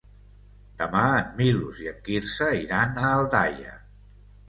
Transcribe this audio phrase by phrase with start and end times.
[0.79, 3.81] Demà en Milos i en Quirze iran a Aldaia.